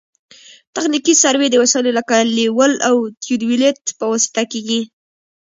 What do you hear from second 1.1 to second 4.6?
سروې د وسایلو لکه لیول او تیودولیت په واسطه